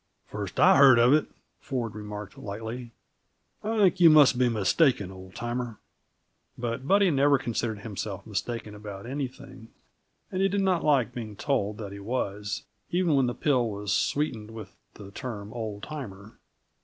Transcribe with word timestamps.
"First 0.25 0.59
I've 0.59 0.77
heard 0.77 0.97
of 0.97 1.13
it," 1.13 1.27
Ford 1.59 1.93
remarked 1.93 2.35
lightly. 2.35 2.89
"I 3.63 3.77
think 3.77 3.99
you 3.99 4.09
must 4.09 4.35
be 4.39 4.49
mistaken, 4.49 5.11
old 5.11 5.35
timer." 5.35 5.77
But 6.57 6.87
Buddy 6.87 7.11
never 7.11 7.37
considered 7.37 7.81
himself 7.81 8.25
mistaken 8.25 8.73
about 8.73 9.05
anything, 9.05 9.67
and 10.31 10.41
he 10.41 10.47
did 10.49 10.61
not 10.61 10.83
like 10.83 11.13
being 11.13 11.35
told 11.35 11.77
that 11.77 11.91
he 11.91 11.99
was, 11.99 12.63
even 12.89 13.13
when 13.13 13.27
the 13.27 13.35
pill 13.35 13.69
was 13.69 13.93
sweetened 13.93 14.49
with 14.49 14.75
the 14.95 15.11
term 15.11 15.53
"old 15.53 15.83
timer." 15.83 16.39